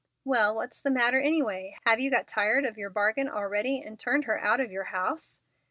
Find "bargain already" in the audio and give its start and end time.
2.89-3.83